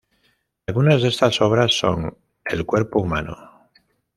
Algunas 0.65 1.03
de 1.03 1.09
estas 1.09 1.39
obras 1.41 1.77
son: 1.77 2.17
"El 2.43 2.65
cuerpo 2.65 2.99
humano. 3.03 3.69